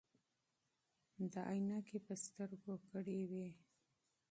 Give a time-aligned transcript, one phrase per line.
[1.31, 3.47] ده عینکې په سترګو کړې وې.